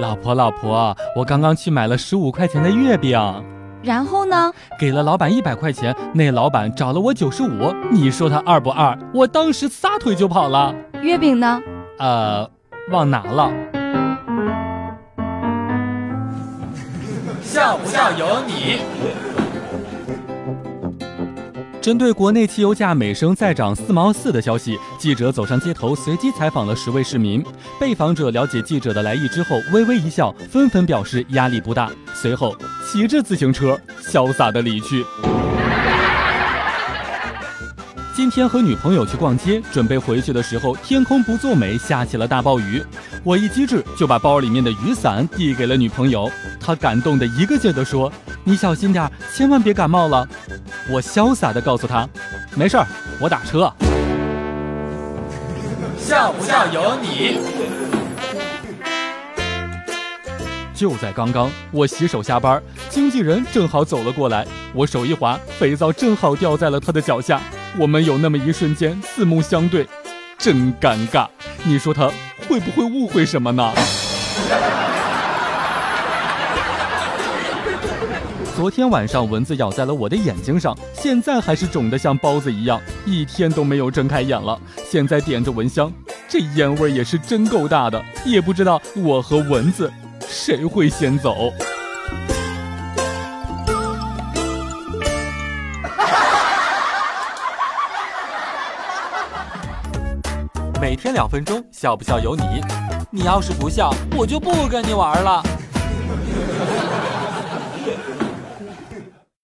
[0.00, 3.20] 老婆，老婆，我刚刚去买了十五块钱的月饼，
[3.82, 4.50] 然后呢？
[4.78, 8.98] 给了老板一百块钱，那老板找了我九十五，你说他二不二？
[9.12, 10.74] 我当时撒腿就跑了。
[11.02, 11.60] 月饼呢？
[11.98, 12.48] 呃，
[12.90, 13.52] 忘拿了。
[17.42, 18.80] 笑不笑由你。
[21.80, 27.42] 针对国内汽油价每升再涨四毛四的消息，记者走上街头，随机采访了十位市民。
[27.78, 31.90] 被访者了解记者的来意之后，微微一笑，纷纷表示压力不大。
[32.12, 32.54] 随后，
[32.86, 35.02] 骑着自行车潇洒的离去。
[38.14, 42.84] 今天和女朋友去逛街，准备回去的时候，天空不作美，下起了大暴雨。
[43.24, 46.30] 我一机智，就把包里面的雨伞递给了女朋友。
[46.60, 48.12] 她感动的一个劲的说
[48.44, 50.28] ：“你小心点，千万别感冒了。”
[50.92, 52.08] 我潇洒的告诉他
[52.56, 52.84] ：“没事儿，
[53.20, 53.72] 我打车。”
[55.96, 57.38] 笑不笑由你。
[60.74, 67.40] 就在刚刚，我洗手下班，经纪人正好走了过来，我手一滑，肥皂正好掉在了他的脚下。
[67.78, 69.86] 我们有那么一瞬间四目相对，
[70.38, 71.28] 真尴尬。
[71.62, 72.10] 你说他
[72.48, 73.72] 会不会误会什么呢？
[78.60, 84.60] 昨天晚上蚊子咬在了我的眼睛上，现在还是肿得像包子一样，一天都没有睁开眼了。
[84.84, 85.90] 现在点着蚊香，
[86.28, 89.90] 这烟味也是真够大的，也不知道我和蚊子
[90.28, 91.50] 谁会先走。
[100.78, 102.42] 每天两分钟，笑不笑由你。
[103.10, 105.42] 你要是不笑，我就不跟你玩了。